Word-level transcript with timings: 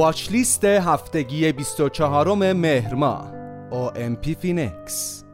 watch 0.00 0.30
list 0.30 0.64
هفتگی 0.64 1.52
24 1.52 2.34
مهر 2.52 2.94
ماه. 2.94 3.32
OMP 3.70 4.34
فینکس 4.40 5.24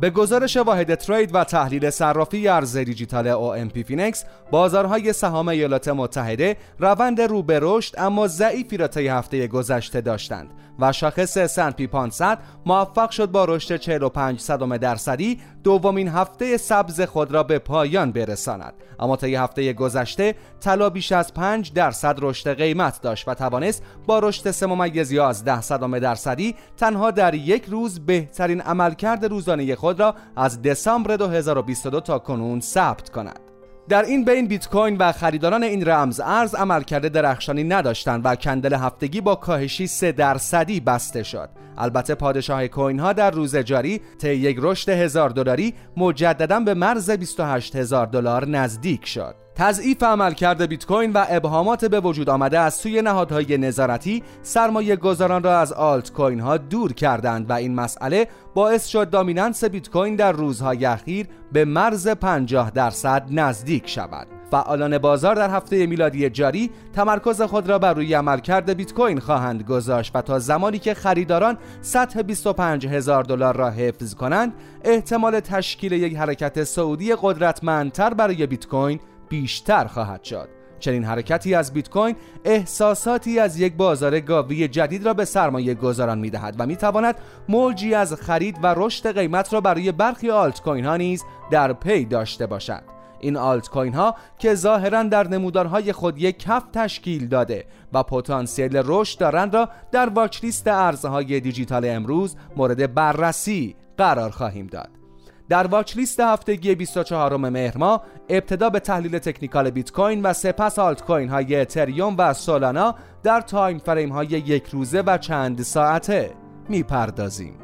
به 0.00 0.10
گزارش 0.10 0.56
واحد 0.56 0.94
trade 0.94 1.34
و 1.34 1.44
تحلیل 1.44 1.90
صرافی 1.90 2.48
ارز 2.48 2.76
دیجیتال 2.76 3.32
OMP 3.32 3.82
فینکس 3.82 4.24
بازارهای 4.50 5.12
سهام 5.12 5.48
ایالات 5.48 5.88
متحده 5.88 6.56
روند 6.78 7.20
رو 7.20 7.42
به 7.42 7.58
رشد 7.62 7.94
اما 7.98 8.26
ضعیفی 8.26 8.76
را 8.76 8.88
طی 8.88 9.08
هفته 9.08 9.46
گذشته 9.46 10.00
داشتند 10.00 10.50
و 10.78 10.92
شاخص 10.92 11.38
S&P 11.38 11.86
500 11.86 12.38
موفق 12.66 13.10
شد 13.10 13.30
با 13.30 13.44
رشد 13.44 13.76
45 13.76 14.40
صدم 14.40 14.76
درصدی 14.76 15.40
دومین 15.64 16.08
هفته 16.08 16.56
سبز 16.56 17.00
خود 17.00 17.32
را 17.32 17.42
به 17.42 17.58
پایان 17.58 18.12
برساند. 18.12 18.74
اما 19.00 19.16
طی 19.16 19.34
هفته 19.34 19.72
گذشته 19.72 20.34
طلا 20.60 20.90
بیش 20.90 21.12
از 21.12 21.34
5 21.34 21.72
درصد 21.72 22.18
رشد 22.18 22.56
قیمت 22.56 23.00
داشت 23.00 23.28
و 23.28 23.34
توانست 23.34 23.82
با 24.06 24.18
رشد 24.18 24.50
3 24.50 24.66
ممیز 24.66 25.12
11 25.12 25.60
صدم 25.60 25.98
درصدی 25.98 26.54
تنها 26.76 27.10
در 27.10 27.34
یک 27.34 27.64
روز 27.64 28.00
بهترین 28.00 28.60
عملکرد 28.60 29.24
روزانه 29.24 29.74
خود 29.74 30.00
را 30.00 30.14
از 30.36 30.62
دسامبر 30.62 31.16
2022 31.16 32.00
تا 32.00 32.18
کنون 32.18 32.60
ثبت 32.60 33.10
کند. 33.10 33.41
در 33.88 34.02
این 34.02 34.24
بین 34.24 34.48
بیت 34.48 34.68
کوین 34.68 34.96
و 34.96 35.12
خریداران 35.12 35.62
این 35.62 35.88
رمز 35.88 36.20
ارز 36.20 36.54
عملکرد 36.54 37.08
درخشانی 37.08 37.64
نداشتند 37.64 38.20
و 38.24 38.36
کندل 38.36 38.74
هفتگی 38.74 39.20
با 39.20 39.34
کاهشی 39.34 39.86
3 39.86 40.12
درصدی 40.12 40.80
بسته 40.80 41.22
شد. 41.22 41.48
البته 41.78 42.14
پادشاه 42.14 42.68
کوین 42.68 43.00
ها 43.00 43.12
در 43.12 43.30
روز 43.30 43.56
جاری 43.56 44.00
طی 44.18 44.34
یک 44.34 44.56
رشد 44.60 44.88
هزار 44.88 45.30
دلاری 45.30 45.74
مجددا 45.96 46.60
به 46.60 46.74
مرز 46.74 47.10
28 47.10 47.76
هزار 47.76 48.06
دلار 48.06 48.48
نزدیک 48.48 49.06
شد. 49.06 49.41
تضعیف 49.54 50.02
عملکرد 50.02 50.62
بیت 50.66 50.86
کوین 50.86 51.12
و 51.12 51.24
ابهامات 51.28 51.84
به 51.84 52.00
وجود 52.00 52.30
آمده 52.30 52.58
از 52.58 52.74
سوی 52.74 53.02
نهادهای 53.02 53.58
نظارتی 53.58 54.22
سرمایه 54.42 54.96
گذاران 54.96 55.42
را 55.42 55.58
از 55.58 55.72
آلت 55.72 56.12
کوین 56.12 56.40
ها 56.40 56.56
دور 56.56 56.92
کردند 56.92 57.50
و 57.50 57.52
این 57.52 57.74
مسئله 57.74 58.28
باعث 58.54 58.86
شد 58.86 59.10
دامیننس 59.10 59.64
بیت 59.64 59.90
کوین 59.90 60.16
در 60.16 60.32
روزهای 60.32 60.84
اخیر 60.84 61.26
به 61.52 61.64
مرز 61.64 62.08
50 62.08 62.70
درصد 62.70 63.26
نزدیک 63.30 63.88
شود. 63.88 64.26
فعالان 64.50 64.98
بازار 64.98 65.34
در 65.34 65.50
هفته 65.50 65.86
میلادی 65.86 66.30
جاری 66.30 66.70
تمرکز 66.92 67.42
خود 67.42 67.68
را 67.68 67.78
بر 67.78 67.94
روی 67.94 68.14
عملکرد 68.14 68.70
بیت 68.70 68.94
کوین 68.94 69.20
خواهند 69.20 69.62
گذاشت 69.62 70.16
و 70.16 70.22
تا 70.22 70.38
زمانی 70.38 70.78
که 70.78 70.94
خریداران 70.94 71.58
سطح 71.80 72.22
25 72.22 72.86
هزار 72.86 73.22
دلار 73.22 73.56
را 73.56 73.70
حفظ 73.70 74.14
کنند 74.14 74.52
احتمال 74.84 75.40
تشکیل 75.40 75.92
یک 75.92 76.16
حرکت 76.16 76.64
سعودی 76.64 77.14
قدرتمندتر 77.22 78.14
برای 78.14 78.46
بیت 78.46 78.66
کوین 78.66 79.00
بیشتر 79.32 79.86
خواهد 79.86 80.24
شد. 80.24 80.48
چنین 80.78 81.04
حرکتی 81.04 81.54
از 81.54 81.72
بیت 81.72 81.90
کوین 81.90 82.16
احساساتی 82.44 83.38
از 83.38 83.60
یک 83.60 83.74
بازار 83.74 84.20
گاوی 84.20 84.68
جدید 84.68 85.06
را 85.06 85.14
به 85.14 85.24
سرمایه 85.24 85.74
گذاران 85.74 86.18
می 86.18 86.30
دهد 86.30 86.54
و 86.58 86.66
می 86.66 86.76
تواند 86.76 87.14
موجی 87.48 87.94
از 87.94 88.14
خرید 88.14 88.58
و 88.62 88.74
رشد 88.76 89.18
قیمت 89.18 89.52
را 89.52 89.60
برای 89.60 89.92
برخی 89.92 90.30
آلت 90.30 90.62
کوین 90.62 90.84
ها 90.84 90.96
نیز 90.96 91.24
در 91.50 91.72
پی 91.72 92.04
داشته 92.04 92.46
باشد. 92.46 92.82
این 93.20 93.36
آلت 93.36 93.68
کوین 93.68 93.94
ها 93.94 94.16
که 94.38 94.54
ظاهرا 94.54 95.02
در 95.02 95.28
نمودارهای 95.28 95.92
خود 95.92 96.18
یک 96.18 96.38
کف 96.38 96.62
تشکیل 96.72 97.28
داده 97.28 97.64
و 97.92 98.02
پتانسیل 98.02 98.82
رشد 98.84 99.18
دارند 99.18 99.54
را 99.54 99.68
در 99.92 100.08
watch 100.08 100.44
list 100.44 100.68
ارزهای 100.68 101.40
دیجیتال 101.40 101.84
امروز 101.84 102.36
مورد 102.56 102.94
بررسی 102.94 103.76
قرار 103.98 104.30
خواهیم 104.30 104.66
داد. 104.66 105.01
در 105.48 105.66
watch 105.66 105.96
list 105.96 106.20
هفتگی 106.20 106.74
24 106.74 107.36
مهر 107.36 107.78
ماه 107.78 108.04
ابتدا 108.28 108.70
به 108.70 108.80
تحلیل 108.80 109.18
technical 109.18 109.70
بیت 109.70 109.92
کوین 109.92 110.22
و 110.22 110.32
سپس 110.32 110.78
آلت 110.78 111.02
کوین 111.02 111.28
های 111.28 111.56
اتریوم 111.56 112.14
و 112.18 112.32
سولانا 112.32 112.94
در 113.22 113.40
time 113.40 113.78
frame 113.78 114.12
های 114.12 114.26
یک 114.26 114.66
روزه 114.66 115.00
و 115.00 115.18
چند 115.18 115.62
ساعته. 115.62 116.34
می‌پردازیم. 116.68 117.58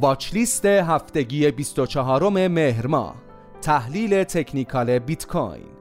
watch 0.00 0.34
list 0.34 0.66
هفتگی 0.66 1.50
24 1.50 2.28
مهر 2.28 2.86
ماه. 2.86 3.14
تحلیل 3.62 4.24
technical 4.24 4.98
بیت 4.98 5.26
کوین 5.26 5.71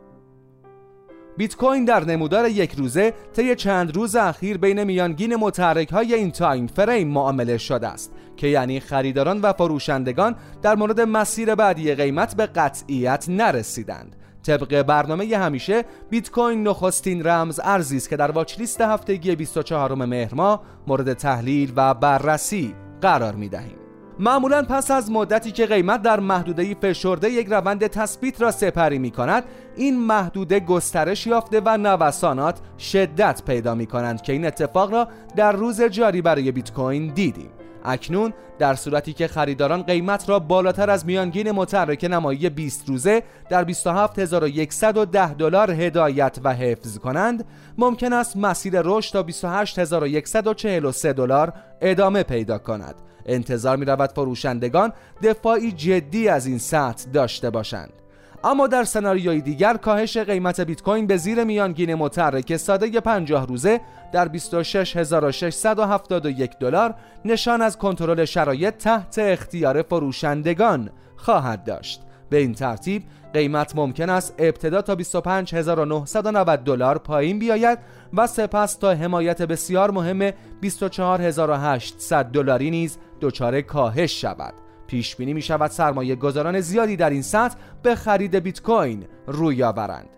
بیت 1.41 1.55
کوین 1.55 1.85
در 1.85 2.05
نمودار 2.05 2.49
یک 2.49 2.73
روزه 2.77 3.13
طی 3.33 3.55
چند 3.55 3.95
روز 3.95 4.15
اخیر 4.15 4.57
بین 4.57 4.83
میانگین 4.83 5.35
متحرک 5.35 5.89
های 5.89 6.13
این 6.13 6.31
time 6.31 6.67
frame 6.67 7.07
معامله 7.07 7.57
شده 7.57 7.87
است 7.87 8.11
که 8.37 8.47
یعنی 8.47 8.79
خریداران 8.79 9.41
و 9.41 9.53
فروشندگان 9.53 10.35
در 10.61 10.75
مورد 10.75 11.01
مسیر 11.01 11.55
بعدی 11.55 11.95
قیمت 11.95 12.35
به 12.35 12.45
قطعیت 12.45 13.25
نرسیدند 13.29 14.15
طبق 14.43 14.81
برنامه 14.81 15.37
همیشه 15.37 15.85
بیت 16.09 16.31
کوین 16.31 16.67
نخستین 16.67 17.27
رمز 17.27 17.59
ارزی 17.63 17.97
است 17.97 18.09
که 18.09 18.17
در 18.17 18.31
واچ 18.31 18.59
لیست 18.59 18.81
هفتگی 18.81 19.35
24 19.35 19.95
مهر 19.95 20.35
ماه 20.35 20.63
مورد 20.87 21.13
تحلیل 21.13 21.73
و 21.75 21.93
بررسی 21.93 22.75
قرار 23.01 23.35
می 23.35 23.49
دهیم. 23.49 23.81
معمولا 24.21 24.63
پس 24.63 24.91
از 24.91 25.11
مدتی 25.11 25.51
که 25.51 25.65
قیمت 25.65 26.01
در 26.01 26.19
محدوده 26.19 26.75
فشرده 26.81 27.29
یک 27.29 27.47
روند 27.47 27.87
تثبیت 27.87 28.41
را 28.41 28.51
سپری 28.51 28.99
می 28.99 29.11
کند 29.11 29.43
این 29.75 29.99
محدوده 29.99 30.59
گسترش 30.59 31.27
یافته 31.27 31.61
و 31.65 31.77
نوسانات 31.77 32.59
شدت 32.79 33.41
پیدا 33.45 33.75
می 33.75 33.85
کنند 33.85 34.21
که 34.21 34.33
این 34.33 34.45
اتفاق 34.45 34.91
را 34.93 35.07
در 35.35 35.51
روز 35.51 35.81
جاری 35.81 36.21
برای 36.21 36.51
بیت 36.51 36.73
کوین 36.73 37.13
دیدیم. 37.13 37.49
اکنون 37.83 38.33
در 38.59 38.75
صورتی 38.75 39.13
که 39.13 39.27
خریداران 39.27 39.83
قیمت 39.83 40.29
را 40.29 40.39
بالاتر 40.39 40.89
از 40.89 41.05
میانگین 41.05 41.51
متحرک 41.51 42.03
نمایی 42.03 42.49
20 42.49 42.89
روزه 42.89 43.23
در 43.49 43.63
27110 43.63 45.33
دلار 45.33 45.71
هدایت 45.71 46.39
و 46.43 46.53
حفظ 46.53 46.97
کنند 46.97 47.45
ممکن 47.77 48.13
است 48.13 48.37
مسیر 48.37 48.81
رشد 48.81 49.13
تا 49.13 49.21
28143 49.21 51.13
دلار 51.13 51.53
ادامه 51.81 52.23
پیدا 52.23 52.57
کند. 52.57 52.95
انتظار 53.25 53.77
می 53.77 53.85
رود 53.85 54.11
فروشندگان 54.11 54.93
دفاعی 55.23 55.71
جدی 55.71 56.27
از 56.27 56.45
این 56.45 56.57
سطح 56.57 57.11
داشته 57.11 57.49
باشند. 57.49 58.00
اما 58.43 58.67
در 58.67 58.83
سناریوی 58.83 59.41
دیگر 59.41 59.77
کاهش 59.77 60.17
قیمت 60.17 60.61
بیت 60.61 60.81
کوین 60.81 61.07
به 61.07 61.17
زیر 61.17 61.43
میانگین 61.43 61.95
متحرک 61.95 62.57
ساده 62.57 62.99
50 62.99 63.47
روزه 63.47 63.81
در 64.11 64.25
26671 64.25 66.59
دلار 66.59 66.95
نشان 67.25 67.61
از 67.61 67.77
کنترل 67.77 68.25
شرایط 68.25 68.73
تحت 68.73 69.19
اختیار 69.19 69.81
فروشندگان 69.81 70.89
خواهد 71.15 71.63
داشت. 71.63 72.01
به 72.29 72.37
این 72.37 72.53
ترتیب 72.53 73.03
قیمت 73.33 73.75
ممکن 73.75 74.09
است 74.09 74.35
ابتدا 74.39 74.81
تا 74.81 74.95
25990 74.95 76.63
دلار 76.63 76.97
پایین 76.97 77.39
بیاید 77.39 77.79
و 78.13 78.27
سپس 78.27 78.75
تا 78.75 78.91
حمایت 78.91 79.41
بسیار 79.41 79.91
مهم 79.91 80.31
24800 80.61 82.25
دلاری 82.25 82.71
نیز 82.71 82.97
دچار 83.21 83.61
کاهش 83.61 84.21
شود. 84.21 84.53
پیش 84.91 85.15
بینی 85.15 85.33
می 85.33 85.41
شود 85.41 85.71
سرمایه 85.71 86.15
گذاران 86.15 86.59
زیادی 86.59 86.95
در 86.95 87.09
این 87.09 87.21
سطح 87.21 87.55
به 87.83 87.95
خرید 87.95 88.35
بیت 88.35 88.61
کوین 88.61 89.05
روی 89.27 89.63
آورند. 89.63 90.09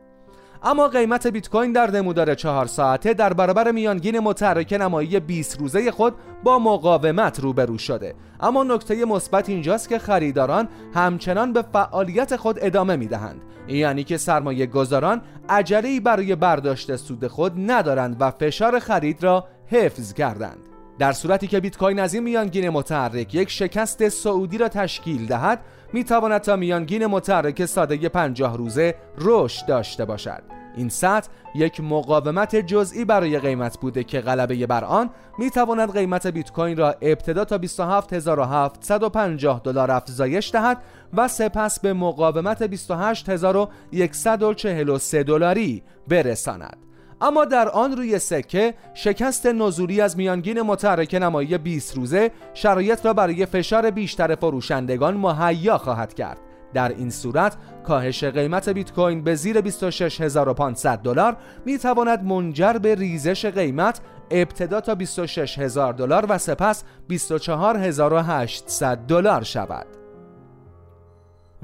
اما 0.64 0.88
قیمت 0.88 1.28
بیت 1.28 1.50
کوین 1.50 1.72
در 1.72 1.92
نمودار 1.92 2.36
چهار 2.36 2.66
ساعته 2.66 3.14
در 3.14 3.34
برابر 3.34 3.72
میانگین 3.72 4.20
متحرک 4.20 4.74
نمایی 4.74 5.20
20 5.20 5.60
روزه 5.60 5.92
خود 5.92 6.14
با 6.44 6.60
مقاومت 6.60 7.40
روبرو 7.40 7.78
شده. 7.78 8.16
اما 8.40 8.64
نکته 8.64 9.06
مثبت 9.06 9.50
اینجاست 9.50 9.90
که 9.90 10.00
خریداران 10.00 10.68
همچنان 10.94 11.54
به 11.54 11.62
فعالیت 11.62 12.36
خود 12.36 12.58
ادامه 12.62 12.96
می 12.96 13.08
دهند 13.08 13.42
یعنی 13.68 14.04
که 14.04 14.18
سرمایه 14.18 14.66
گذاران 14.66 15.22
عجله 15.50 16.00
برای 16.00 16.36
برداشت 16.36 16.96
سود 16.96 17.28
خود 17.28 17.72
ندارند 17.72 18.16
و 18.20 18.32
فشار 18.32 18.80
خرید 18.80 19.24
را 19.24 19.48
حفظ 19.68 20.14
کردند. 20.14 20.73
در 21.00 21.12
صورتی 21.12 21.48
که 21.48 21.60
بیت 21.60 21.78
کوین 21.78 22.00
از 22.00 22.14
این 22.14 22.24
میانگین 22.24 22.70
متحرک 22.70 23.36
یک 23.36 23.50
شکست 23.50 24.10
سعودی 24.10 24.58
را 24.58 24.70
تشکیل 24.70 25.26
دهد 25.26 25.60
می 25.94 26.04
تواند 26.04 26.42
تا 26.42 26.56
میانگین 26.56 27.06
متحرک 27.06 27.66
ساده 27.66 28.10
50 28.10 28.58
روزه 28.58 28.96
رشد 29.18 29.66
داشته 29.66 30.06
باشد. 30.06 30.44
این 30.76 30.90
سطح 30.90 31.30
یک 31.56 31.82
مقاومت 31.82 32.56
جزئی 32.56 33.06
برای 33.06 33.40
قیمت 33.40 33.80
بوده 33.80 34.04
که 34.04 34.22
غلبه 34.22 34.68
بر 34.68 34.84
آن 34.84 35.10
می 35.38 35.50
تواند 35.50 35.94
قیمت 35.94 36.28
بیت 36.28 36.52
کوین 36.52 36.78
را 36.78 36.96
ابتدا 37.02 37.46
تا 37.46 37.58
27750 37.58 39.62
دلار 39.64 39.92
افزایش 39.92 40.52
دهد 40.52 40.78
و 41.14 41.28
سپس 41.28 41.80
به 41.80 41.94
مقاومت 41.94 42.64
28143 42.64 45.24
دلاری 45.24 45.84
برساند. 46.08 46.93
اما 47.24 47.46
در 47.46 47.70
آن 47.70 47.98
روی 47.98 48.20
سکه 48.20 48.74
شکست 48.94 49.46
نزولی 49.46 50.02
از 50.02 50.18
میانگین 50.18 50.62
متحرک 50.62 51.14
نمایی 51.14 51.58
20 51.58 51.96
روزه 51.96 52.32
شرایط 52.54 53.06
را 53.06 53.14
برای 53.14 53.46
فشار 53.46 53.92
بیشتر 53.92 54.36
فروشندگان 54.36 55.18
مهیا 55.18 55.78
خواهد 55.78 56.14
کرد 56.14 56.40
در 56.74 56.90
این 56.90 57.10
صورت 57.10 57.58
کاهش 57.84 58.24
قیمت 58.24 58.70
بیت 58.70 58.94
کوین 58.94 59.24
به 59.24 59.36
زیر 59.36 59.62
26500 59.62 61.00
دلار 61.00 61.38
می 61.66 61.78
تواند 61.78 62.24
منجر 62.24 62.74
به 62.74 62.96
ریزش 62.96 63.46
قیمت 63.46 64.02
ابتدا 64.32 64.82
تا 64.82 64.94
26000 64.94 65.94
دلار 65.94 66.26
و 66.30 66.38
سپس 66.38 66.84
24800 67.08 68.98
دلار 68.98 69.44
شود. 69.44 69.88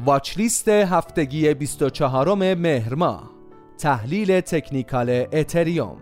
واچ 0.06 0.38
لیست 0.38 0.68
هفتگی 0.68 1.54
24 1.54 2.34
مهر 2.34 2.94
ماه 2.94 3.39
تحلیل 3.80 4.42
تکنیکال 4.42 5.26
اتریوم. 5.34 5.98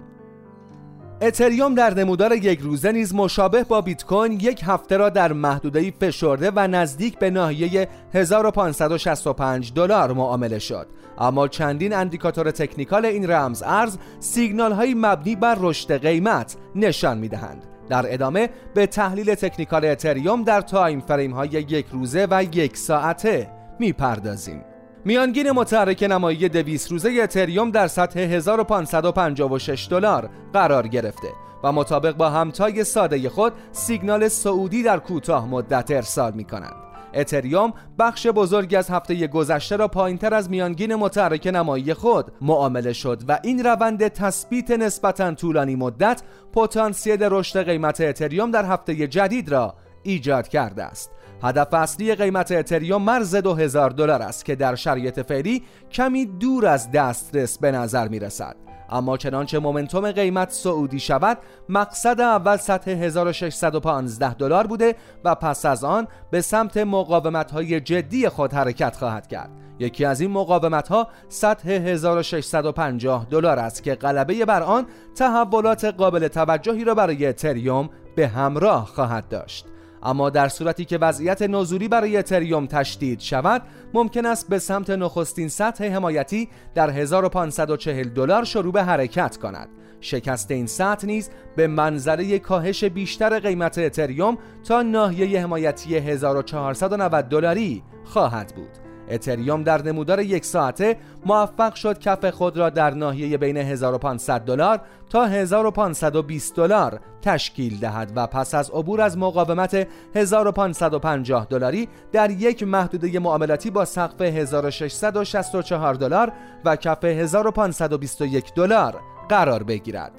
اتریوم 1.22 1.76
در 1.76 1.94
نمودار 1.94 2.32
یک 2.32 2.60
روزه 2.60 2.92
نیز 2.92 3.16
مشابه 3.16 3.64
با 3.64 3.82
بیت 3.82 4.06
کوین 4.06 4.32
یک 4.32 4.62
هفته 4.66 4.98
را 4.98 5.10
در 5.10 5.34
محدوده 5.34 5.92
فشرده 5.92 6.52
و 6.56 6.68
نزدیک 6.68 7.20
به 7.20 7.30
ناحیه 7.30 7.88
1565 8.14 9.74
دلار 9.76 10.14
معامله 10.14 10.60
شد. 10.60 10.88
اما 11.18 11.48
چندین 11.48 11.94
اندیکاتور 11.94 12.52
technical 12.52 13.06
این 13.06 13.32
رمز 13.32 13.64
ارز 13.66 13.98
سیگنال 14.20 14.72
هایی 14.72 14.94
مبنی 14.98 15.36
بر 15.36 15.58
رشد 15.60 16.02
قیمت 16.02 16.56
نشان 16.76 17.18
می‌دهند. 17.18 17.64
در 17.90 18.14
ادامه 18.14 18.50
به 18.74 18.88
تحلیل 18.88 19.36
technical 19.36 19.86
اتریوم 19.86 20.44
در 20.44 20.62
time 20.62 21.00
frame 21.00 21.32
های 21.32 21.50
یک 21.50 21.86
روزه 21.92 22.28
و 22.32 22.44
یک 22.44 22.78
ساعته 22.78 23.50
می‌پردازیم. 23.80 24.77
میانگین 25.08 25.52
متحرک 25.52 26.04
نمایی 26.04 26.50
200 26.50 26.92
روزه 26.92 27.20
اتریوم 27.24 27.72
در 27.72 27.88
سطح 27.88 28.20
1556 28.20 29.88
دلار 29.92 30.30
قرار 30.54 30.88
گرفته 30.88 31.28
و 31.64 31.72
مطابق 31.72 32.16
با 32.16 32.30
همتای 32.30 32.84
ساده 32.84 33.30
خود 33.30 33.54
سیگنال 33.72 34.28
صعودی 34.28 34.84
در 34.84 35.00
کوتاه 35.00 35.48
مدت 35.48 35.92
ارسال 35.92 36.34
می 36.34 36.44
کنند. 36.44 36.76
اتریوم 37.14 37.74
بخش 38.00 38.28
بزرگی 38.28 38.76
از 38.76 38.90
هفته 38.90 39.28
گذشته 39.28 39.76
را 39.76 39.88
پایینتر 39.88 40.34
از 40.34 40.50
میانگین 40.50 40.96
متحرک 40.96 41.48
نمایی 41.48 41.94
خود 41.94 42.32
معامله 42.42 42.94
شد 42.94 43.22
و 43.28 43.40
این 43.44 43.64
روند 43.64 44.08
تثبیت 44.08 44.72
نسبتا 44.72 45.34
طولانی 45.34 45.76
مدت 45.76 46.22
پتانسیل 46.54 47.24
رشد 47.32 47.64
قیمت 47.64 48.02
اتریوم 48.02 48.52
در 48.52 48.66
هفته 48.66 49.08
جدید 49.08 49.50
را 49.50 49.76
ایجاد 50.04 50.48
کرده 50.48 50.84
است 50.84 51.12
هدف 51.44 51.74
اصلی 51.74 52.16
قیمت 52.16 52.52
اتریوم 52.52 53.02
مرز 53.02 53.36
2000 53.36 53.90
دلار 53.90 54.22
است 54.22 54.46
که 54.46 54.56
در 54.56 54.76
شرایط 54.76 55.20
فعلی 55.20 55.64
کمی 55.92 56.26
دور 56.26 56.66
از 56.66 56.92
دسترس 56.92 57.58
به 57.58 57.72
نظر 57.72 58.08
می 58.08 58.20
رسد 58.20 58.56
اما 58.90 59.18
چنانچه 59.18 59.60
مومنتوم 59.60 60.12
قیمت 60.12 60.52
سعودی 60.52 61.00
شود 61.00 61.38
مقصد 61.70 62.22
اول 62.22 62.58
سطح 62.58 62.92
1615 62.92 64.34
دلار 64.34 64.68
بوده 64.68 64.96
و 65.24 65.36
پس 65.36 65.66
از 65.66 65.84
آن 65.84 66.08
به 66.32 66.42
سمت 66.42 66.78
مقاومت 66.78 67.52
های 67.52 67.80
جدی 67.82 68.30
خود 68.30 68.54
حرکت 68.54 68.96
خواهد 68.96 69.28
کرد. 69.28 69.50
یکی 69.80 70.06
از 70.06 70.22
این 70.22 70.32
مقاومت 70.32 70.88
ها 70.88 71.08
سطح 71.30 71.70
1650 71.70 73.28
دلار 73.30 73.60
است 73.60 73.84
که 73.84 73.96
غلبه 73.96 74.46
بر 74.46 74.64
آن 74.64 74.86
تحولات 75.16 75.86
قابل 75.86 76.28
توجهی 76.28 76.84
را 76.84 76.96
برای 76.96 77.26
اتریوم 77.26 77.90
به 78.16 78.28
همراه 78.28 78.86
خواهد 78.86 79.28
داشت. 79.28 79.66
اما 80.08 80.30
در 80.30 80.48
صورتی 80.48 80.86
که 80.86 80.98
وضعیت 80.98 81.42
نزولی 81.42 81.88
برای 81.88 82.18
اتریوم 82.18 82.66
تشدید 82.66 83.20
شود 83.20 83.62
ممکن 83.94 84.26
است 84.26 84.50
به 84.50 84.60
سمت 84.60 84.90
نخستین 84.90 85.50
سطح 85.50 85.86
حمایتی 85.86 86.50
در 86.76 86.90
1540 86.90 88.10
دلار 88.10 88.44
شروع 88.44 88.74
به 88.74 88.84
حرکت 88.84 89.38
کند. 89.38 89.70
شکست 90.02 90.52
این 90.52 90.68
سطح 90.68 91.08
نیز 91.08 91.30
به 91.56 91.68
منظره 91.68 92.40
کاهش 92.40 92.84
بیشتر 92.84 93.40
قیمت 93.40 93.78
اتریوم 93.78 94.38
تا 94.64 94.82
ناحیه 94.82 95.42
حمایتی 95.42 95.96
1490 95.96 97.26
دلاری 97.26 97.84
خواهد 98.04 98.54
بود. 98.56 98.87
اتریوم 99.10 99.64
در 99.64 99.82
نمودار 99.82 100.20
یک 100.20 100.46
ساعته 100.46 100.98
موفق 101.26 101.74
شد 101.74 102.00
کف 102.00 102.26
خود 102.26 102.58
را 102.58 102.70
در 102.70 102.90
ناحیه 102.94 103.38
بین 103.38 103.58
1500 103.58 104.42
دلار 104.42 104.82
تا 105.10 105.26
1520 105.26 106.56
دلار 106.56 107.00
تشکیل 107.22 107.80
دهد 107.80 108.12
و 108.16 108.28
پس 108.28 108.56
از 108.56 108.70
عبور 108.70 109.02
از 109.02 109.18
مقاومت 109.18 109.88
1550 110.16 111.48
دلاری 111.50 111.88
در 112.12 112.30
یک 112.30 112.64
محدوده 112.64 113.20
معاملاتی 113.20 113.70
با 113.70 113.86
سقف 113.86 114.22
1664 114.22 115.94
دلار 115.94 116.32
و 116.66 116.76
کف 116.76 117.04
1521 117.04 118.54
دلار 118.54 118.96
قرار 119.30 119.64
بگیرد. 119.64 120.12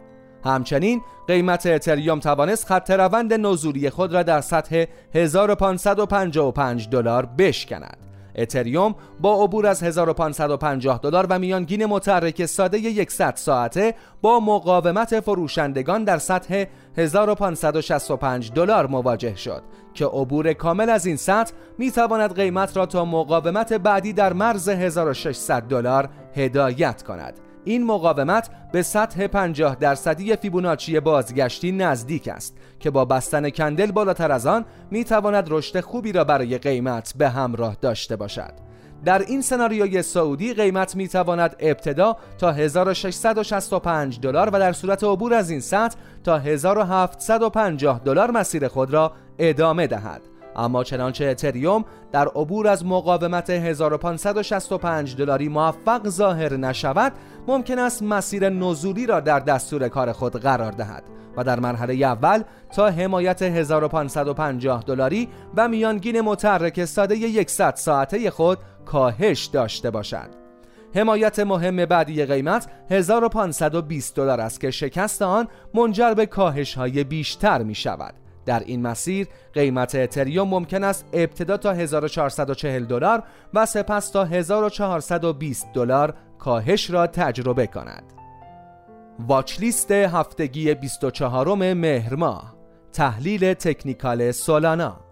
همچنین 0.45 1.03
قیمت 1.27 1.67
اتریوم 1.67 2.21
توانست 2.21 2.67
خط 2.67 2.91
روند 2.91 3.33
نزولی 3.33 3.91
خود 3.91 4.13
را 4.13 4.23
در 4.23 4.41
سطح 4.41 4.85
1555 5.15 6.89
دلار 6.89 7.27
بشکند. 7.27 8.08
اتریوم 8.39 8.95
با 9.21 9.45
عبور 9.45 9.67
از 9.67 9.83
1550 9.83 11.01
دلار 11.03 11.27
و 11.31 11.39
میانگین 11.39 11.87
متحرک 11.87 12.47
ساده 12.47 13.05
100 13.05 13.37
ساعته 13.37 13.95
با 14.23 14.41
مقاومت 14.41 15.21
فروشندگان 15.21 16.05
در 16.05 16.19
سطح 16.19 16.65
1565 16.97 18.53
دلار 18.53 18.87
مواجه 18.87 19.37
شد 19.37 19.63
که 19.95 20.05
عبور 20.07 20.53
کامل 20.53 20.91
از 20.91 21.07
این 21.07 21.17
سطح 21.17 21.53
می 21.79 21.91
تواند 21.91 22.35
قیمت 22.35 22.77
را 22.77 22.87
تا 22.87 23.05
مقاومت 23.05 23.73
بعدی 23.73 24.13
در 24.13 24.33
مرز 24.33 24.69
1600 24.69 25.63
دلار 25.63 26.09
هدایت 26.35 27.03
کند. 27.03 27.48
این 27.69 27.87
مقاومت 27.87 28.51
به 28.73 28.83
سطح 28.83 29.27
50 29.27 29.75
درصدی 29.75 30.37
فیبوناچی 30.37 31.01
بازگشتی 31.01 31.73
نزدیک 31.73 32.29
است 32.29 32.57
که 32.81 32.91
با 32.91 33.05
بستن 33.05 33.51
کندل 33.51 33.91
بالاتر 33.91 34.33
از 34.33 34.47
آن 34.47 34.65
می 34.91 35.05
تواند 35.05 35.47
رشد 35.51 35.81
خوبی 35.81 36.13
را 36.13 36.25
برای 36.25 36.59
قیمت 36.59 37.15
به 37.19 37.29
همراه 37.29 37.77
داشته 37.81 38.17
باشد. 38.17 38.53
در 39.05 39.19
این 39.19 39.43
سناریوی 39.43 40.03
سعودی 40.03 40.55
قیمت 40.55 40.97
می 40.97 41.09
تواند 41.09 41.57
ابتدا 41.61 42.17
تا 42.39 42.53
1665 42.53 44.21
دلار 44.21 44.49
و 44.49 44.59
در 44.59 44.73
صورت 44.73 45.05
عبور 45.05 45.35
از 45.35 45.51
این 45.51 45.61
سطح 45.61 45.97
تا 46.25 46.39
1750 46.39 48.01
دلار 48.05 48.31
مسیر 48.31 48.69
خود 48.69 48.91
را 48.91 49.13
ادامه 49.39 49.87
دهد. 49.87 50.38
اما 50.59 50.85
چنانچه 50.85 51.25
اتریوم 51.25 51.85
در 52.13 52.29
عبور 52.29 52.69
از 52.69 52.87
مقاومت 52.87 53.51
1565 53.51 55.17
دلاری 55.17 55.49
موفق 55.49 56.09
ظاهر 56.09 56.57
نشود 56.57 57.13
ممکن 57.47 57.79
است 57.79 58.03
مسیر 58.03 58.49
نزولی 58.49 59.07
را 59.07 59.21
در 59.21 59.41
دستور 59.41 59.89
کار 59.89 60.13
خود 60.13 60.37
قرار 60.37 60.73
دهد 60.73 61.05
و 61.37 61.45
در 61.45 61.61
مرحله 61.61 61.95
اول 61.95 62.43
تا 62.73 62.89
حمایت 62.89 63.43
1550 63.43 64.83
دلاری 64.87 65.29
و 65.57 65.69
میانگین 65.69 66.21
متحرک 66.21 66.85
ساده 66.85 67.45
100 67.45 67.75
ساعته 67.75 68.31
خود 68.31 68.59
کاهش 68.85 69.45
داشته 69.45 69.91
باشد. 69.91 70.29
حمایت 70.95 71.39
مهم 71.39 71.87
بعدی 71.87 72.25
قیمت 72.25 72.67
1520 72.91 74.17
دلار 74.17 74.41
است 74.41 74.61
که 74.61 74.71
شکست 74.71 75.23
آن 75.23 75.49
منجر 75.75 76.15
به 76.15 76.27
کاهش 76.27 76.75
های 76.75 77.05
بیشتر 77.05 77.63
می 77.63 77.75
شود 77.75 78.15
در 78.49 78.63
این 78.67 78.83
مسیر 78.83 79.29
قیمت 79.53 79.95
اتریوم 79.95 80.49
ممکن 80.49 80.85
است 80.85 81.07
ابتدا 81.13 81.57
تا 81.57 81.73
1440 81.73 82.85
دلار 82.85 83.23
و 83.55 83.67
سپس 83.67 84.11
تا 84.11 84.25
1420 84.25 85.73
دلار 85.75 86.15
کاهش 86.39 86.91
را 86.91 87.07
تجربه 87.07 87.67
کند. 87.67 88.03
واچ 89.19 89.61
لیست 89.61 89.91
هفتگی 89.91 90.75
24 90.75 91.55
مهر 91.55 92.15
ماه 92.15 92.55
تحلیل 92.93 93.55
تکنیکال 93.55 94.31
سولانا 94.31 95.08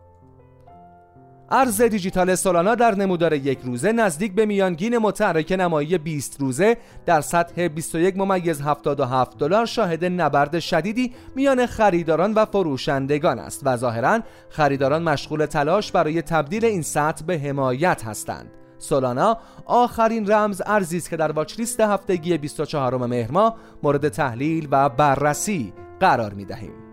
ارز 1.51 1.83
دیجیتال 1.83 2.35
سولانا 2.35 2.75
در 2.75 2.95
نمودار 2.95 3.33
یک 3.33 3.59
روزه 3.65 3.93
نزدیک 3.93 4.35
به 4.35 4.47
میانگین 4.47 4.99
متحرک 4.99 5.53
نمایی 5.53 5.99
20 5.99 6.41
روزه 6.41 6.77
در 7.07 7.21
سطح 7.21 7.69
21 7.69 8.17
ممیز 8.17 8.61
77 8.61 9.39
دلار 9.39 9.67
شاهد 9.67 10.05
نبرد 10.05 10.59
شدیدی 10.59 11.13
میان 11.35 11.67
خریداران 11.67 12.35
و 12.35 12.45
فروشندگان 12.45 13.39
است 13.39 13.63
و 13.65 13.77
ظاهرا 13.77 14.21
خریداران 14.51 15.03
مشغول 15.03 15.47
تلاش 15.47 15.93
برای 15.93 16.23
تبدیل 16.23 16.65
این 16.65 16.83
سطح 16.83 17.25
به 17.25 17.39
حمایت 17.39 18.05
هستند. 18.05 18.51
سولانا 18.79 19.39
آخرین 19.67 20.33
رمز 20.33 20.63
ارزی 20.67 20.97
است 20.97 21.11
که 21.11 21.17
در 21.17 21.33
واچ 21.33 21.59
لیست 21.59 21.81
هفتگی 21.81 22.39
24 22.39 23.07
مهر 23.07 23.53
مورد 23.83 24.09
تحلیل 24.09 24.69
و 24.71 24.89
بررسی 24.89 25.73
قرار 26.01 26.33
می 26.33 26.45
دهیم. 26.45 26.86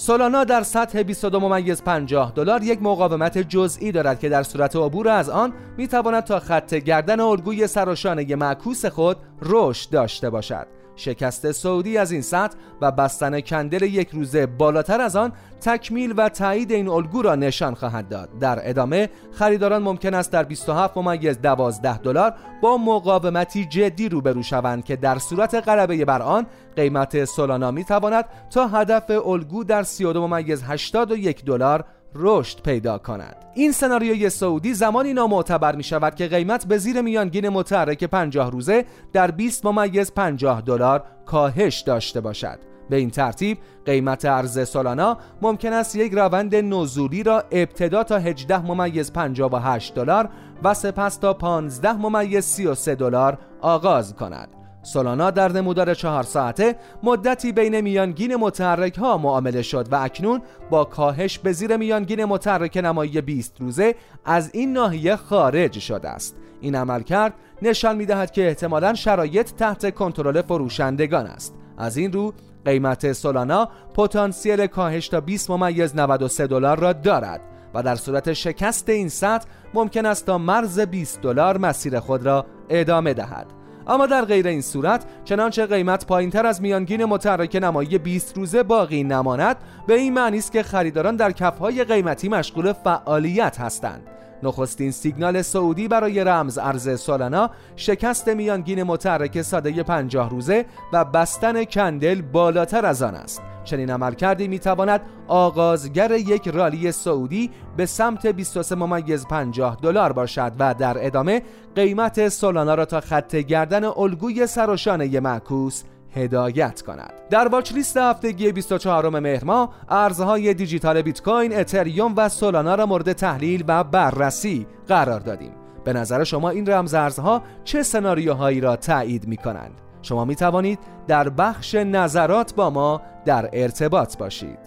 سولانا 0.00 0.44
در 0.44 0.62
سطح 0.62 1.02
22 1.02 1.40
ممیز 1.40 1.82
50 1.82 2.32
دلار 2.32 2.62
یک 2.62 2.82
مقاومت 2.82 3.38
جزئی 3.38 3.92
دارد 3.92 4.20
که 4.20 4.28
در 4.28 4.42
صورت 4.42 4.76
عبور 4.76 5.08
از 5.08 5.28
آن 5.28 5.52
می 5.76 5.88
تواند 5.88 6.24
تا 6.24 6.40
خط 6.40 6.74
گردن 6.74 7.20
الگوی 7.20 7.66
سراشانه 7.66 8.36
معکوس 8.36 8.86
خود 8.86 9.16
رشد 9.42 9.90
داشته 9.90 10.30
باشد. 10.30 10.79
شکست 11.00 11.52
سعودی 11.52 11.98
از 11.98 12.12
این 12.12 12.22
سطح 12.22 12.56
و 12.80 12.92
بستن 12.92 13.40
کندل 13.40 13.82
یک 13.82 14.08
روزه 14.10 14.46
بالاتر 14.46 15.00
از 15.00 15.16
آن 15.16 15.32
تکمیل 15.60 16.14
و 16.16 16.28
تایید 16.28 16.72
این 16.72 16.88
الگو 16.88 17.22
را 17.22 17.34
نشان 17.34 17.74
خواهد 17.74 18.08
داد. 18.08 18.28
در 18.40 18.58
ادامه 18.62 19.08
خریداران 19.32 19.82
ممکن 19.82 20.14
است 20.14 20.32
در 20.32 20.42
27 20.42 20.96
ممیز 20.96 21.38
12 21.40 21.98
دلار 21.98 22.34
با 22.62 22.78
مقاومتی 22.78 23.64
جدی 23.64 24.08
روبرو 24.08 24.42
شوند 24.42 24.84
که 24.84 24.96
در 24.96 25.18
صورت 25.18 25.54
غلبه 25.54 26.04
بر 26.04 26.22
آن 26.22 26.46
قیمت 26.76 27.24
سولانا 27.24 27.70
می 27.70 27.84
تواند 27.84 28.24
تا 28.50 28.68
هدف 28.68 29.10
الگو 29.26 29.64
در 29.64 29.82
32 29.82 30.28
ممیز 30.28 30.62
81 30.62 31.44
دلار 31.44 31.84
رشد 32.14 32.62
پیدا 32.62 32.98
کند. 32.98 33.36
این 33.54 33.72
سناریوی 33.72 34.30
سعودی 34.30 34.74
زمانی 34.74 35.12
نامعتبر 35.12 35.76
می 35.76 35.82
شود 35.82 36.14
که 36.14 36.28
قیمت 36.28 36.66
به 36.66 36.78
زیر 36.78 37.00
میانگین 37.00 37.48
متحرک 37.48 38.04
50 38.04 38.50
روزه 38.50 38.84
در 39.12 39.30
20 39.30 39.66
ممیز 39.66 40.12
50 40.14 40.60
دلار 40.60 41.04
کاهش 41.26 41.80
داشته 41.80 42.20
باشد. 42.20 42.58
به 42.90 42.96
این 42.96 43.10
ترتیب 43.10 43.58
قیمت 43.84 44.24
ارز 44.24 44.68
سولانا 44.68 45.18
ممکن 45.42 45.72
است 45.72 45.96
یک 45.96 46.12
روند 46.12 46.54
نزولی 46.54 47.22
را 47.22 47.44
ابتدا 47.50 48.04
تا 48.04 48.18
18 48.18 48.58
ممیز 48.58 49.12
58 49.12 49.94
دلار 49.94 50.28
و 50.64 50.74
سپس 50.74 51.16
تا 51.16 51.32
15 51.32 51.92
ممیز 51.92 52.44
33 52.44 52.94
دلار 52.94 53.38
آغاز 53.60 54.14
کند. 54.14 54.59
سولانا 54.82 55.30
در 55.30 55.52
نمودار 55.52 55.94
چهار 55.94 56.22
ساعته 56.22 56.76
مدتی 57.02 57.52
بین 57.52 57.80
میانگین 57.80 58.36
متحرک 58.36 58.98
ها 58.98 59.18
معامله 59.18 59.62
شد 59.62 59.92
و 59.92 59.96
اکنون 60.02 60.42
با 60.70 60.84
کاهش 60.84 61.38
به 61.38 61.52
زیر 61.52 61.76
میانگین 61.76 62.24
متحرک 62.24 62.76
نمایی 62.76 63.20
20 63.20 63.60
روزه 63.60 63.94
از 64.24 64.50
این 64.54 64.72
ناحیه 64.72 65.16
خارج 65.16 65.78
شده 65.78 66.08
است. 66.08 66.36
این 66.60 66.74
عمل 66.74 67.02
کرد 67.02 67.34
نشان 67.62 67.96
می 67.96 68.06
دهد 68.06 68.30
که 68.30 68.46
احتمالا 68.46 68.94
شرایط 68.94 69.52
تحت 69.52 69.94
کنترل 69.94 70.42
فروشندگان 70.42 71.26
است. 71.26 71.54
از 71.78 71.96
این 71.96 72.12
رو 72.12 72.32
قیمت 72.64 73.12
سولانا 73.12 73.68
پتانسیل 73.94 74.66
کاهش 74.66 75.08
تا 75.08 75.20
20 75.20 75.50
ممیز 75.50 75.96
93 75.96 76.46
دلار 76.46 76.78
را 76.78 76.92
دارد 76.92 77.40
و 77.74 77.82
در 77.82 77.96
صورت 77.96 78.32
شکست 78.32 78.88
این 78.88 79.08
سطح 79.08 79.48
ممکن 79.74 80.06
است 80.06 80.26
تا 80.26 80.38
مرز 80.38 80.80
20 80.80 81.20
دلار 81.20 81.58
مسیر 81.58 82.00
خود 82.00 82.26
را 82.26 82.46
ادامه 82.68 83.14
دهد. 83.14 83.59
اما 83.86 84.06
در 84.06 84.24
غیر 84.24 84.48
این 84.48 84.60
صورت 84.60 85.04
چنانچه 85.24 85.66
قیمت 85.66 86.06
پایینتر 86.06 86.46
از 86.46 86.62
میانگین 86.62 87.04
متحرک 87.04 87.56
نمایی 87.62 87.98
20 87.98 88.36
روزه 88.36 88.62
باقی 88.62 89.04
نماند 89.04 89.56
به 89.86 89.94
این 89.94 90.14
معنی 90.14 90.38
است 90.38 90.52
که 90.52 90.62
خریداران 90.62 91.16
در 91.16 91.32
کفهای 91.32 91.84
قیمتی 91.84 92.28
مشغول 92.28 92.72
فعالیت 92.72 93.60
هستند. 93.60 94.02
نخستین 94.42 94.90
سیگنال 94.90 95.42
سعودی 95.42 95.88
برای 95.88 96.24
رمز 96.24 96.58
ارز 96.58 97.00
سولانا 97.00 97.50
شکست 97.76 98.28
میانگین 98.28 98.82
متحرک 98.82 99.42
ساده 99.42 99.82
50 99.82 100.30
روزه 100.30 100.66
و 100.92 101.04
بستن 101.04 101.64
کندل 101.64 102.22
بالاتر 102.22 102.86
از 102.86 103.02
آن 103.02 103.14
است. 103.14 103.42
چنین 103.64 103.90
عملکردی 103.90 104.48
می‌تواند 104.48 105.00
آغازگر 105.28 106.10
یک 106.10 106.48
رالی 106.48 106.92
سعودی 106.92 107.50
به 107.76 107.86
سمت 107.86 108.26
23 108.26 108.74
ممیز 108.74 109.26
50 109.26 109.78
دلار 109.82 110.12
باشد 110.12 110.52
و 110.58 110.74
در 110.74 111.06
ادامه 111.06 111.42
قیمت 111.74 112.28
سولانا 112.28 112.74
را 112.74 112.84
تا 112.84 113.00
خط 113.00 113.36
گردن 113.36 113.84
الگوی 113.84 114.46
سرشانه 114.46 115.20
معکوس 115.20 115.82
هدایت 116.14 116.82
کند 116.82 117.12
در 117.30 117.48
watch 117.48 117.72
list 117.72 117.96
هفتگی 117.96 118.52
24 118.52 119.08
مهر 119.08 119.44
ماه 119.44 119.74
ارزهای 119.88 120.54
دیجیتال 120.54 121.02
بیت 121.02 121.22
کوین، 121.22 121.58
اتریوم 121.58 122.14
و 122.16 122.28
سولانا 122.28 122.74
را 122.74 122.86
مورد 122.86 123.12
تحلیل 123.12 123.64
و 123.68 123.84
بررسی 123.84 124.66
قرار 124.88 125.20
دادیم. 125.20 125.52
به 125.84 125.92
نظر 125.92 126.24
شما 126.24 126.50
این 126.50 126.70
رمز 126.70 126.94
ارزها 126.94 127.42
چه 127.64 127.82
سناریوهایی 127.82 128.60
را 128.60 128.76
تایید 128.76 129.28
می 129.28 129.36
کنند؟ 129.36 129.80
شما 130.02 130.24
می 130.24 130.36
توانید 130.36 130.78
در 131.06 131.28
بخش 131.28 131.74
نظرات 131.74 132.54
با 132.54 132.70
ما 132.70 133.02
در 133.24 133.50
ارتباط 133.52 134.16
باشید. 134.16 134.58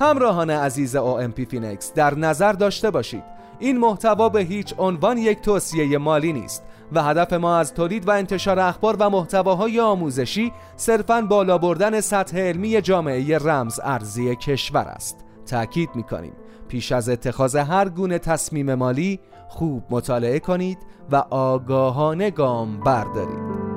همراهان 0.00 0.50
عزیز 0.50 0.96
OMP 0.96 1.44
فینکس 1.48 1.94
در 1.94 2.14
نظر 2.14 2.52
داشته 2.52 2.90
باشید 2.90 3.22
این 3.58 3.78
محتوا 3.78 4.28
به 4.28 4.40
هیچ 4.40 4.74
عنوان 4.78 5.18
یک 5.18 5.40
توصیه 5.40 5.98
مالی 5.98 6.32
نیست 6.32 6.62
و 6.94 7.02
هدف 7.02 7.32
ما 7.32 7.56
از 7.56 7.74
تولید 7.74 8.08
و 8.08 8.10
انتشار 8.10 8.60
اخبار 8.60 8.96
و 8.98 9.10
محتواهای 9.10 9.80
آموزشی 9.80 10.52
صرفاً 10.76 11.20
بالا 11.20 11.58
بردن 11.58 12.00
سطح 12.00 12.38
علمی 12.38 12.80
جامعه 12.80 13.38
رمز 13.38 13.80
ارزی 13.84 14.36
کشور 14.36 14.88
است. 14.88 15.16
تأکید 15.46 15.90
می‌کنیم. 15.94 16.32
پیش 16.68 16.92
از 16.92 17.08
اتخاذ 17.08 17.56
هر 17.56 17.88
گونه 17.88 18.18
تصمیم 18.18 18.74
مالی 18.74 19.20
خوب 19.48 19.84
مطالعه 19.90 20.38
کنید 20.38 20.78
و 21.12 21.16
آگاهانه 21.30 22.30
گام 22.30 22.80
بردارید. 22.80 23.71